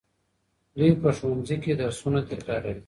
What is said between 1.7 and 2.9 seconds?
درسونه تکراروي.